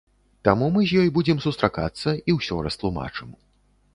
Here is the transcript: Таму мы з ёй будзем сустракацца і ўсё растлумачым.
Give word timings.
Таму 0.47 0.69
мы 0.77 0.81
з 0.91 0.97
ёй 1.01 1.09
будзем 1.17 1.43
сустракацца 1.45 2.13
і 2.33 2.37
ўсё 2.39 2.55
растлумачым. 2.69 3.29